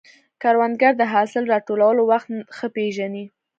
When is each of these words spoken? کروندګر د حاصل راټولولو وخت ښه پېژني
کروندګر 0.41 0.93
د 0.97 1.03
حاصل 1.13 1.43
راټولولو 1.53 2.01
وخت 2.11 2.29
ښه 2.57 2.67
پېژني 2.75 3.25